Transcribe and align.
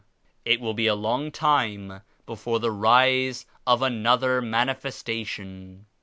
It 0.45 0.59
will 0.59 0.73
be 0.73 0.87
a 0.87 0.95
long 0.95 1.29
time 1.31 2.01
before 2.25 2.57
the 2.59 2.71
rise 2.71 3.45
of 3.67 3.83
another 3.83 4.41
Manifestation. 4.41 5.85